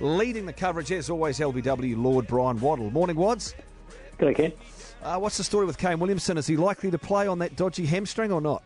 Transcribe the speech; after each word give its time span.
Leading 0.00 0.46
the 0.46 0.52
coverage, 0.52 0.92
as 0.92 1.10
always, 1.10 1.40
LBW 1.40 2.00
Lord 2.00 2.26
Bryan 2.26 2.60
Waddle. 2.60 2.90
Morning, 2.90 3.16
Wads. 3.16 3.54
Good 4.18 4.28
again. 4.28 4.52
Uh, 5.02 5.18
what's 5.18 5.36
the 5.36 5.44
story 5.44 5.66
with 5.66 5.78
Kane 5.78 5.98
Williamson? 5.98 6.38
Is 6.38 6.46
he 6.46 6.56
likely 6.56 6.90
to 6.90 6.98
play 6.98 7.26
on 7.26 7.38
that 7.40 7.56
dodgy 7.56 7.86
hamstring 7.86 8.32
or 8.32 8.40
not? 8.40 8.62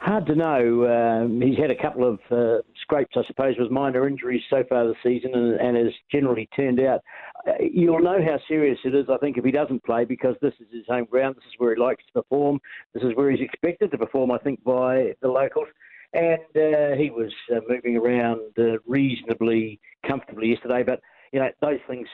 Hard 0.00 0.26
to 0.26 0.34
know. 0.34 0.86
Um, 0.86 1.40
he's 1.40 1.58
had 1.58 1.70
a 1.70 1.80
couple 1.80 2.08
of 2.08 2.18
uh, 2.30 2.62
scrapes, 2.80 3.14
I 3.16 3.22
suppose, 3.26 3.54
with 3.58 3.70
minor 3.70 4.08
injuries 4.08 4.42
so 4.50 4.64
far 4.68 4.86
this 4.86 4.96
season, 5.02 5.32
and, 5.34 5.60
and 5.60 5.76
has 5.76 5.94
generally 6.10 6.48
turned 6.56 6.80
out. 6.80 7.02
Uh, 7.46 7.52
you'll 7.60 8.02
know 8.02 8.18
how 8.24 8.38
serious 8.48 8.78
it 8.84 8.96
is, 8.96 9.06
I 9.08 9.16
think, 9.18 9.38
if 9.38 9.44
he 9.44 9.52
doesn't 9.52 9.84
play, 9.84 10.04
because 10.04 10.34
this 10.42 10.54
is 10.60 10.66
his 10.72 10.84
home 10.88 11.04
ground. 11.04 11.36
This 11.36 11.44
is 11.44 11.54
where 11.58 11.74
he 11.74 11.80
likes 11.80 12.02
to 12.06 12.22
perform. 12.22 12.60
This 12.94 13.04
is 13.04 13.14
where 13.14 13.30
he's 13.30 13.40
expected 13.40 13.92
to 13.92 13.98
perform, 13.98 14.32
I 14.32 14.38
think, 14.38 14.62
by 14.64 15.14
the 15.20 15.28
locals. 15.28 15.68
And 16.14 16.40
uh, 16.54 16.96
he 16.96 17.10
was 17.10 17.32
uh, 17.50 17.60
moving 17.68 17.96
around 17.96 18.52
uh, 18.58 18.78
reasonably 18.86 19.80
comfortably 20.06 20.50
yesterday, 20.50 20.82
but 20.82 21.00
you 21.32 21.40
know 21.40 21.50
those 21.62 21.80
things 21.88 22.06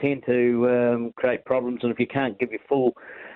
tend 0.00 0.24
to 0.26 0.68
um, 0.68 1.12
create 1.16 1.44
problems, 1.44 1.80
and 1.82 1.92
if 1.92 2.00
you 2.00 2.06
can't 2.06 2.38
give 2.40 2.50
your 2.50 2.60
full 2.68 2.92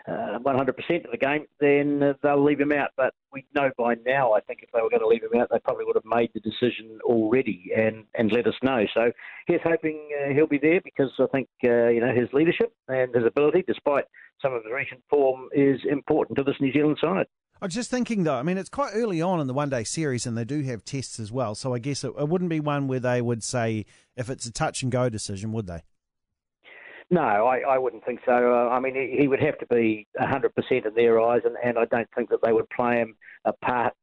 uh, 0.08 0.38
100% 0.38 1.04
of 1.04 1.10
the 1.10 1.18
game, 1.18 1.44
then 1.60 2.02
uh, 2.02 2.14
they'll 2.22 2.42
leave 2.42 2.60
him 2.60 2.72
out. 2.72 2.90
But 2.96 3.14
we 3.32 3.44
know 3.54 3.70
by 3.78 3.94
now, 4.04 4.32
I 4.32 4.40
think, 4.40 4.60
if 4.62 4.70
they 4.72 4.80
were 4.80 4.90
going 4.90 5.02
to 5.02 5.06
leave 5.06 5.22
him 5.22 5.40
out, 5.40 5.48
they 5.52 5.58
probably 5.60 5.84
would 5.84 5.96
have 5.96 6.04
made 6.04 6.30
the 6.34 6.40
decision 6.40 6.98
already 7.04 7.70
and, 7.76 8.04
and 8.14 8.32
let 8.32 8.46
us 8.46 8.54
know. 8.62 8.84
So 8.94 9.12
he's 9.46 9.60
hoping 9.62 10.08
uh, 10.20 10.32
he'll 10.34 10.46
be 10.46 10.58
there 10.58 10.80
because 10.82 11.12
I 11.20 11.26
think 11.26 11.48
you 11.62 12.00
know 12.00 12.12
his 12.12 12.28
leadership 12.32 12.72
and 12.88 13.14
his 13.14 13.24
ability, 13.24 13.64
despite 13.66 14.04
some 14.42 14.52
of 14.52 14.64
his 14.64 14.72
recent 14.72 15.02
form, 15.08 15.48
is 15.52 15.80
important 15.88 16.38
to 16.38 16.44
this 16.44 16.56
New 16.60 16.72
Zealand 16.72 16.98
side. 17.00 17.26
I 17.60 17.66
was 17.66 17.74
just 17.74 17.90
thinking 17.90 18.22
though, 18.22 18.36
I 18.36 18.42
mean, 18.42 18.56
it's 18.56 18.68
quite 18.68 18.92
early 18.94 19.20
on 19.20 19.40
in 19.40 19.46
the 19.46 19.54
one 19.54 19.68
day 19.68 19.84
series 19.84 20.26
and 20.26 20.36
they 20.36 20.44
do 20.44 20.62
have 20.62 20.84
tests 20.84 21.18
as 21.18 21.32
well. 21.32 21.54
So 21.54 21.74
I 21.74 21.78
guess 21.78 22.04
it, 22.04 22.12
it, 22.18 22.28
wouldn't 22.28 22.50
be 22.50 22.60
one 22.60 22.86
where 22.86 23.00
they 23.00 23.20
would 23.20 23.42
say 23.42 23.84
if 24.16 24.30
it's 24.30 24.46
a 24.46 24.52
touch 24.52 24.82
and 24.82 24.92
go 24.92 25.08
decision, 25.08 25.52
would 25.52 25.66
they? 25.66 25.82
No, 27.10 27.20
I, 27.22 27.60
I 27.60 27.78
wouldn't 27.78 28.04
think 28.04 28.20
so. 28.24 28.32
Uh, 28.32 28.68
I 28.68 28.80
mean, 28.80 28.94
he, 28.94 29.16
he, 29.22 29.28
would 29.28 29.40
have 29.40 29.58
to 29.58 29.66
be 29.66 30.06
100% 30.20 30.50
in 30.70 30.94
their 30.94 31.20
eyes, 31.20 31.40
and, 31.44 31.56
and 31.64 31.78
I 31.78 31.86
don't 31.86 32.08
think 32.14 32.28
that 32.28 32.40
they 32.44 32.52
would 32.52 32.68
play 32.68 32.98
him 32.98 33.16
a 33.46 33.52
part 33.52 33.94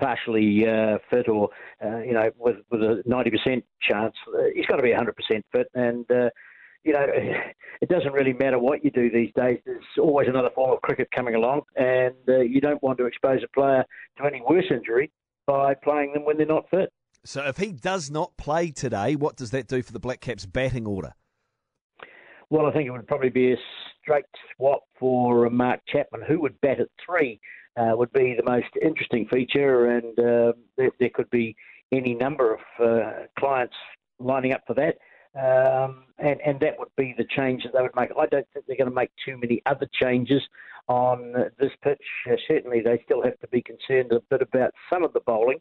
partially 0.00 0.66
uh, 0.66 0.98
fit 1.08 1.28
or 1.28 1.48
uh, 1.84 1.98
you 1.98 2.12
know 2.12 2.30
with 2.36 2.56
with 2.70 2.82
a 2.82 3.02
90% 3.08 3.62
chance. 3.80 4.14
Uh, 4.28 4.42
he's 4.54 4.66
got 4.66 4.76
to 4.76 4.82
be 4.82 4.90
100% 4.90 5.12
fit, 5.52 5.68
and 5.74 6.08
uh, 6.10 6.30
you 6.84 6.92
know 6.92 7.06
it 7.80 7.88
doesn't 7.88 8.12
really 8.12 8.32
matter 8.32 8.58
what 8.58 8.84
you 8.84 8.90
do 8.90 9.10
these 9.10 9.30
days. 9.34 9.58
There's 9.64 9.84
always 9.98 10.28
another 10.28 10.50
form 10.54 10.72
of 10.72 10.82
cricket 10.82 11.08
coming 11.14 11.34
along, 11.34 11.62
and 11.76 12.14
uh, 12.28 12.40
you 12.40 12.60
don't 12.60 12.82
want 12.82 12.98
to 12.98 13.06
expose 13.06 13.40
a 13.42 13.48
player 13.48 13.84
to 14.18 14.24
any 14.24 14.42
worse 14.48 14.66
injury 14.70 15.10
by 15.46 15.74
playing 15.74 16.12
them 16.14 16.24
when 16.24 16.36
they're 16.36 16.46
not 16.46 16.68
fit. 16.70 16.92
So 17.24 17.42
if 17.46 17.56
he 17.56 17.72
does 17.72 18.10
not 18.10 18.36
play 18.36 18.70
today, 18.70 19.16
what 19.16 19.36
does 19.36 19.50
that 19.52 19.66
do 19.66 19.82
for 19.82 19.92
the 19.92 19.98
Black 19.98 20.20
Caps 20.20 20.46
batting 20.46 20.86
order? 20.86 21.14
Well, 22.50 22.66
I 22.66 22.72
think 22.72 22.86
it 22.86 22.90
would 22.90 23.08
probably 23.08 23.30
be 23.30 23.52
a 23.52 23.56
straight 24.02 24.26
swap 24.54 24.82
for 24.98 25.48
Mark 25.48 25.80
Chapman, 25.88 26.22
who 26.28 26.40
would 26.40 26.60
bat 26.60 26.80
at 26.80 26.88
three. 27.04 27.40
Uh, 27.76 27.90
would 27.96 28.12
be 28.12 28.36
the 28.36 28.48
most 28.48 28.68
interesting 28.80 29.26
feature, 29.32 29.86
and 29.96 30.16
uh, 30.16 30.52
there, 30.76 30.92
there, 31.00 31.10
could 31.12 31.28
be 31.30 31.56
any 31.90 32.14
number 32.14 32.54
of 32.54 32.60
uh, 32.80 33.10
clients 33.36 33.74
lining 34.20 34.52
up 34.52 34.60
for 34.64 34.74
that. 34.74 34.94
Um, 35.36 36.04
and, 36.18 36.40
and 36.46 36.60
that 36.60 36.78
would 36.78 36.94
be 36.96 37.14
the 37.18 37.24
change 37.36 37.64
that 37.64 37.72
they 37.72 37.82
would 37.82 37.94
make. 37.96 38.10
I 38.16 38.26
don't 38.26 38.46
think 38.52 38.66
they're 38.66 38.76
going 38.76 38.88
to 38.90 38.94
make 38.94 39.10
too 39.24 39.36
many 39.36 39.60
other 39.66 39.88
changes 40.00 40.40
on 40.88 41.32
this 41.58 41.72
pitch. 41.82 41.98
Uh, 42.30 42.36
certainly, 42.46 42.80
they 42.80 43.00
still 43.04 43.22
have 43.22 43.38
to 43.40 43.48
be 43.48 43.62
concerned 43.62 44.12
a 44.12 44.20
bit 44.30 44.42
about 44.42 44.72
some 44.88 45.02
of 45.02 45.12
the 45.12 45.20
bowling, 45.20 45.58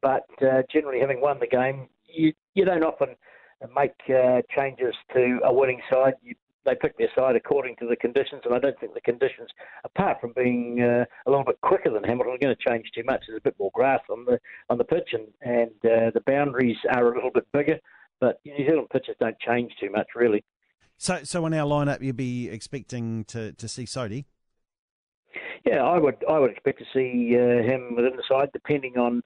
but 0.00 0.26
uh, 0.42 0.62
generally, 0.72 1.00
having 1.00 1.20
won 1.20 1.38
the 1.40 1.46
game, 1.46 1.88
you, 2.06 2.32
you 2.54 2.64
don't 2.64 2.84
often 2.84 3.16
make 3.74 3.94
uh, 4.08 4.42
changes 4.54 4.94
to 5.12 5.40
a 5.44 5.52
winning 5.52 5.80
side. 5.90 6.14
You, 6.22 6.34
they 6.64 6.74
pick 6.74 6.98
their 6.98 7.08
side 7.16 7.36
according 7.36 7.76
to 7.76 7.86
the 7.86 7.96
conditions, 7.96 8.42
and 8.44 8.54
I 8.54 8.58
don't 8.58 8.78
think 8.80 8.92
the 8.92 9.00
conditions, 9.00 9.48
apart 9.84 10.20
from 10.20 10.32
being 10.34 10.82
uh, 10.82 11.04
a 11.26 11.30
little 11.30 11.44
bit 11.44 11.60
quicker 11.62 11.90
than 11.90 12.02
Hamilton, 12.02 12.34
are 12.34 12.38
going 12.38 12.56
to 12.56 12.70
change 12.70 12.90
too 12.94 13.04
much. 13.04 13.22
There's 13.26 13.38
a 13.38 13.42
bit 13.42 13.54
more 13.58 13.70
grass 13.72 14.00
on 14.10 14.24
the 14.24 14.38
on 14.68 14.78
the 14.78 14.84
pitch, 14.84 15.10
and 15.12 15.26
and 15.40 15.70
uh, 15.84 16.10
the 16.12 16.22
boundaries 16.26 16.76
are 16.94 17.12
a 17.12 17.14
little 17.14 17.30
bit 17.30 17.46
bigger. 17.52 17.78
But 18.20 18.40
New 18.44 18.56
Zealand 18.66 18.88
pitches 18.90 19.16
don't 19.20 19.38
change 19.38 19.72
too 19.80 19.90
much, 19.90 20.08
really. 20.14 20.44
So, 20.98 21.20
so 21.24 21.44
in 21.46 21.54
our 21.54 21.66
lineup, 21.66 22.00
you'd 22.00 22.16
be 22.16 22.48
expecting 22.48 23.24
to, 23.26 23.52
to 23.52 23.68
see 23.68 23.84
Sodhi. 23.84 24.24
Yeah, 25.66 25.82
I 25.82 25.98
would. 25.98 26.24
I 26.28 26.38
would 26.38 26.50
expect 26.50 26.78
to 26.78 26.84
see 26.94 27.36
uh, 27.36 27.62
him 27.62 27.96
within 27.96 28.16
the 28.16 28.22
side, 28.28 28.50
depending 28.52 28.96
on 28.96 29.22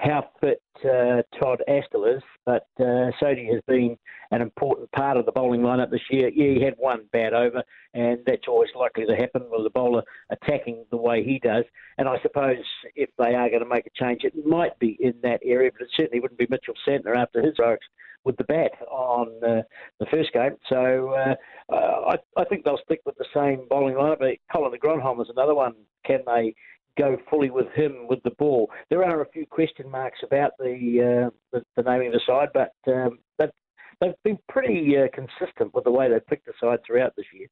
how 0.00 0.28
fit 0.40 0.60
uh, 0.84 1.22
Todd 1.38 1.62
Astle 1.68 2.16
is, 2.16 2.22
but 2.44 2.66
uh, 2.80 3.10
Sodhi 3.22 3.52
has 3.52 3.62
been 3.68 3.96
an 4.32 4.42
important 4.42 4.90
part 4.90 5.16
of 5.16 5.24
the 5.24 5.32
bowling 5.32 5.60
lineup 5.60 5.90
this 5.90 6.00
year. 6.10 6.28
Yeah, 6.30 6.58
he 6.58 6.64
had 6.64 6.74
one 6.78 7.04
bad 7.12 7.32
over, 7.32 7.62
and 7.94 8.18
that's 8.26 8.48
always 8.48 8.70
likely 8.76 9.06
to 9.06 9.14
happen 9.14 9.44
with 9.50 9.64
a 9.66 9.70
bowler 9.70 10.02
attacking 10.30 10.84
the 10.90 10.96
way 10.96 11.22
he 11.22 11.38
does. 11.38 11.64
And 11.98 12.08
I 12.08 12.20
suppose 12.22 12.64
if 12.96 13.10
they 13.18 13.34
are 13.34 13.48
going 13.48 13.62
to 13.62 13.68
make 13.68 13.86
a 13.86 14.04
change, 14.04 14.22
it 14.24 14.34
might 14.46 14.78
be 14.78 14.96
in 15.00 15.14
that 15.22 15.40
area, 15.44 15.70
but 15.72 15.82
it 15.82 15.92
certainly 15.96 16.20
wouldn't 16.20 16.38
be 16.38 16.46
Mitchell 16.50 16.74
Santner 16.86 17.16
after 17.16 17.42
his 17.42 17.54
strokes 17.54 17.86
with 18.24 18.36
the 18.36 18.44
bat 18.44 18.72
on 18.90 19.28
uh, 19.44 19.62
the 20.00 20.06
first 20.10 20.32
game. 20.32 20.56
So 20.68 21.14
uh, 21.14 21.34
uh, 21.72 22.14
I, 22.14 22.40
I, 22.40 22.44
think 22.44 22.64
they'll 22.64 22.80
stick 22.84 23.00
with 23.04 23.16
the 23.18 23.26
same 23.34 23.66
bowling 23.68 23.94
lineup. 23.94 24.18
But 24.18 24.36
Colin 24.50 24.72
de 24.72 24.78
Grandhomme 24.78 25.20
is 25.20 25.28
another 25.28 25.54
one. 25.54 25.74
Can 26.06 26.20
they 26.26 26.54
go 26.98 27.16
fully 27.28 27.50
with 27.50 27.68
him 27.74 28.06
with 28.08 28.22
the 28.22 28.30
ball. 28.38 28.70
There 28.90 29.04
are 29.04 29.22
a 29.22 29.28
few 29.30 29.46
question 29.46 29.90
marks 29.90 30.18
about 30.22 30.52
the 30.58 31.26
uh, 31.26 31.30
the, 31.52 31.64
the, 31.76 31.82
naming 31.82 32.08
of 32.08 32.14
the 32.14 32.20
side, 32.26 32.48
but 32.54 32.72
um, 32.92 33.18
they've, 33.38 33.50
they've 34.00 34.14
been 34.22 34.38
pretty 34.48 34.96
uh, 34.96 35.08
consistent 35.12 35.74
with 35.74 35.84
the 35.84 35.90
way 35.90 36.08
they've 36.08 36.26
picked 36.26 36.46
the 36.46 36.52
side 36.60 36.78
throughout 36.86 37.14
this 37.16 37.26
year. 37.32 37.48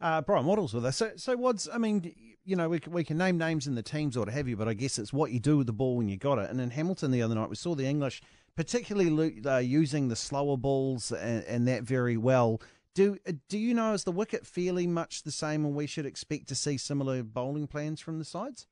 Uh, 0.00 0.20
Bryan 0.20 0.46
Waddles 0.46 0.74
with 0.74 0.84
us. 0.84 0.96
So, 0.96 1.12
so 1.16 1.36
what's 1.36 1.68
I 1.72 1.78
mean, 1.78 2.14
you 2.44 2.56
know, 2.56 2.68
we 2.68 2.78
can, 2.78 2.92
we 2.92 3.04
can 3.04 3.18
name 3.18 3.38
names 3.38 3.66
in 3.66 3.74
the 3.74 3.82
teams 3.82 4.16
or 4.16 4.20
what 4.20 4.28
have 4.28 4.48
you, 4.48 4.56
but 4.56 4.68
I 4.68 4.74
guess 4.74 4.98
it's 4.98 5.12
what 5.12 5.30
you 5.30 5.40
do 5.40 5.56
with 5.56 5.66
the 5.66 5.72
ball 5.72 5.96
when 5.96 6.08
you 6.08 6.16
got 6.16 6.38
it. 6.38 6.50
And 6.50 6.60
in 6.60 6.70
Hamilton 6.70 7.10
the 7.10 7.22
other 7.22 7.34
night, 7.34 7.48
we 7.48 7.56
saw 7.56 7.74
the 7.74 7.86
English 7.86 8.22
particularly 8.56 9.42
uh, 9.44 9.58
using 9.58 10.08
the 10.08 10.16
slower 10.16 10.56
balls 10.56 11.12
and, 11.12 11.44
and 11.44 11.68
that 11.68 11.82
very 11.82 12.16
well. 12.16 12.60
Do 12.94 13.18
do 13.48 13.58
you 13.58 13.74
know 13.74 13.92
is 13.92 14.04
the 14.04 14.12
wicket 14.12 14.46
fairly 14.46 14.86
much 14.86 15.22
the 15.22 15.32
same, 15.32 15.64
and 15.64 15.74
we 15.74 15.86
should 15.86 16.06
expect 16.06 16.48
to 16.48 16.54
see 16.54 16.78
similar 16.78 17.22
bowling 17.24 17.66
plans 17.66 18.00
from 18.00 18.18
the 18.18 18.24
sides? 18.24 18.66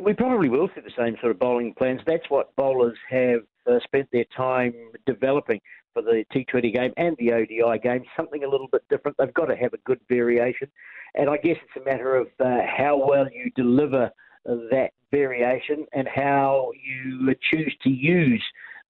We 0.00 0.12
probably 0.14 0.48
will 0.48 0.68
see 0.74 0.80
the 0.80 0.92
same 0.96 1.16
sort 1.20 1.32
of 1.32 1.38
bowling 1.38 1.74
plans. 1.74 2.00
That's 2.06 2.28
what 2.28 2.54
bowlers 2.56 2.96
have 3.10 3.40
uh, 3.66 3.78
spent 3.84 4.08
their 4.12 4.24
time 4.36 4.74
developing 5.06 5.60
for 5.92 6.02
the 6.02 6.24
T20 6.34 6.74
game 6.74 6.92
and 6.96 7.16
the 7.18 7.32
ODI 7.32 7.78
game, 7.78 8.02
something 8.16 8.44
a 8.44 8.48
little 8.48 8.68
bit 8.68 8.82
different. 8.88 9.16
They've 9.18 9.34
got 9.34 9.46
to 9.46 9.56
have 9.56 9.74
a 9.74 9.78
good 9.84 10.00
variation. 10.08 10.68
And 11.14 11.28
I 11.28 11.36
guess 11.36 11.56
it's 11.62 11.82
a 11.82 11.84
matter 11.84 12.16
of 12.16 12.28
uh, 12.40 12.60
how 12.66 12.96
well 13.06 13.26
you 13.30 13.50
deliver 13.54 14.10
that 14.44 14.90
variation 15.10 15.86
and 15.92 16.08
how 16.08 16.72
you 16.82 17.34
choose 17.52 17.76
to 17.82 17.90
use 17.90 18.42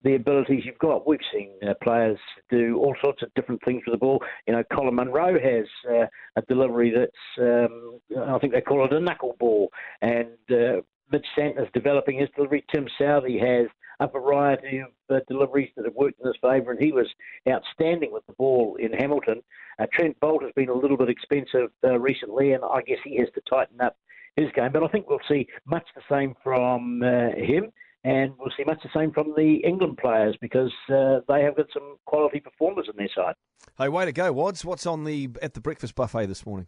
the 0.04 0.14
abilities 0.14 0.62
you've 0.64 0.78
got. 0.78 1.06
We've 1.06 1.20
seen 1.32 1.50
uh, 1.66 1.74
players 1.82 2.18
do 2.50 2.78
all 2.78 2.94
sorts 3.02 3.22
of 3.22 3.32
different 3.34 3.60
things 3.64 3.82
with 3.86 3.94
the 3.94 3.98
ball. 3.98 4.22
You 4.46 4.54
know, 4.54 4.64
Colin 4.72 4.94
Munro 4.94 5.38
has 5.38 5.66
uh, 5.88 6.06
a 6.36 6.42
delivery 6.48 6.92
that's, 6.96 7.40
um, 7.40 8.00
I 8.18 8.38
think 8.38 8.52
they 8.52 8.60
call 8.60 8.84
it 8.84 8.92
a 8.92 8.96
knuckleball, 8.96 9.68
and 10.00 10.28
uh, 10.50 10.82
Mitch 11.12 11.26
Santner's 11.38 11.70
developing 11.74 12.18
his 12.18 12.28
delivery. 12.34 12.64
Tim 12.74 12.88
Southee 12.98 13.38
has 13.38 13.68
a 14.00 14.08
variety 14.08 14.78
of 14.78 14.88
uh, 15.10 15.20
deliveries 15.28 15.70
that 15.76 15.84
have 15.84 15.94
worked 15.94 16.18
in 16.20 16.26
his 16.26 16.36
favour, 16.40 16.72
and 16.72 16.82
he 16.82 16.92
was 16.92 17.06
outstanding 17.48 18.12
with 18.12 18.26
the 18.26 18.32
ball 18.32 18.76
in 18.80 18.92
Hamilton. 18.92 19.42
Uh, 19.78 19.86
Trent 19.92 20.18
Boult 20.20 20.42
has 20.42 20.52
been 20.56 20.68
a 20.68 20.74
little 20.74 20.96
bit 20.96 21.08
expensive 21.08 21.70
uh, 21.84 21.98
recently, 21.98 22.52
and 22.52 22.64
I 22.64 22.80
guess 22.82 22.98
he 23.04 23.18
has 23.18 23.28
to 23.34 23.42
tighten 23.48 23.80
up 23.80 23.96
his 24.36 24.46
game. 24.54 24.72
But 24.72 24.82
I 24.82 24.88
think 24.88 25.08
we'll 25.08 25.18
see 25.28 25.46
much 25.66 25.86
the 25.94 26.02
same 26.10 26.34
from 26.42 27.02
uh, 27.02 27.30
him, 27.36 27.70
and 28.04 28.32
we'll 28.38 28.52
see 28.56 28.64
much 28.64 28.82
the 28.82 28.90
same 28.98 29.12
from 29.12 29.34
the 29.36 29.60
England 29.64 29.98
players 29.98 30.36
because 30.40 30.72
uh, 30.88 31.20
they 31.28 31.42
have 31.42 31.56
got 31.56 31.66
some 31.72 31.96
quality 32.06 32.40
performers 32.40 32.88
in 32.90 32.96
their 32.96 33.10
side. 33.14 33.34
Hey, 33.78 33.88
way 33.88 34.04
to 34.06 34.12
go, 34.12 34.32
Wads! 34.32 34.64
What's 34.64 34.86
on 34.86 35.04
the 35.04 35.30
at 35.40 35.54
the 35.54 35.60
breakfast 35.60 35.94
buffet 35.94 36.26
this 36.26 36.44
morning? 36.44 36.66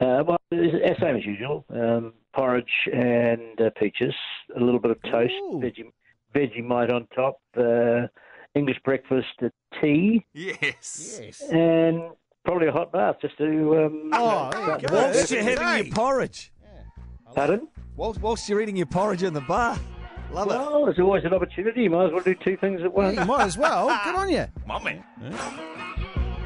Uh, 0.00 0.22
well, 0.26 0.38
it's 0.50 1.00
same 1.00 1.16
as 1.16 1.24
usual. 1.24 1.64
Um, 1.70 2.12
porridge 2.34 2.88
and 2.92 3.60
uh, 3.60 3.70
peaches, 3.78 4.14
a 4.54 4.60
little 4.60 4.80
bit 4.80 4.90
of 4.90 5.02
toast, 5.02 5.32
veggie, 5.54 5.90
Vegemite 6.34 6.92
on 6.92 7.06
top, 7.14 7.40
uh, 7.56 8.06
English 8.54 8.78
breakfast, 8.84 9.28
tea. 9.80 10.24
Yes. 10.34 11.20
Yes. 11.22 11.40
And 11.50 12.10
probably 12.44 12.68
a 12.68 12.72
hot 12.72 12.92
bath 12.92 13.16
just 13.22 13.38
to. 13.38 13.86
Um, 13.86 14.10
oh, 14.12 14.28
uh, 14.28 14.78
whilst 14.90 15.30
you're 15.30 15.42
having 15.42 15.86
your 15.86 15.94
porridge. 15.94 16.52
Yeah. 16.62 17.02
Pardon? 17.34 17.68
Whilst, 17.96 18.20
whilst 18.20 18.48
you're 18.48 18.60
eating 18.60 18.76
your 18.76 18.86
porridge 18.86 19.22
in 19.22 19.32
the 19.32 19.40
bath. 19.42 19.82
Love 20.32 20.48
well, 20.48 20.68
it. 20.68 20.70
Well, 20.72 20.84
there's 20.84 20.98
always 20.98 21.24
an 21.24 21.32
opportunity. 21.32 21.84
You 21.84 21.90
might 21.90 22.06
as 22.06 22.12
well 22.12 22.22
do 22.22 22.34
two 22.34 22.58
things 22.58 22.82
at 22.82 22.92
once. 22.92 23.14
Yeah, 23.14 23.22
you 23.22 23.26
might 23.26 23.46
as 23.46 23.56
well. 23.56 23.86
Good 24.04 24.14
on 24.14 24.28
you. 24.28 24.46
Mummy. 24.66 25.02
Yeah. 25.22 25.72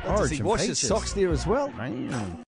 Does 0.04 0.30
he 0.30 0.42
wash 0.42 0.62
his 0.62 0.78
socks 0.78 1.12
there 1.12 1.30
as 1.30 1.46
well? 1.46 1.68
Man. 1.72 2.38